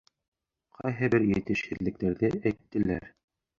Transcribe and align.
Ҡайһы 0.77 1.09
бер 1.17 1.27
етешһеҙлектәрҙе 1.33 2.35
әйттеләр. 2.53 3.09